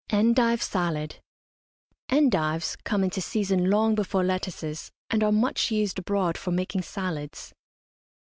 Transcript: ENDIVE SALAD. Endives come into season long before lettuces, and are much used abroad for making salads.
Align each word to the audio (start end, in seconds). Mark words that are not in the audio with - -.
ENDIVE 0.09 0.63
SALAD. 0.63 1.17
Endives 2.09 2.75
come 2.83 3.03
into 3.03 3.21
season 3.21 3.69
long 3.69 3.93
before 3.93 4.23
lettuces, 4.23 4.91
and 5.11 5.23
are 5.23 5.31
much 5.31 5.69
used 5.69 5.99
abroad 5.99 6.39
for 6.39 6.49
making 6.49 6.81
salads. 6.81 7.53